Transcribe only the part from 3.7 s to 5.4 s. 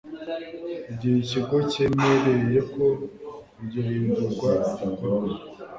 hindurwa rikorwa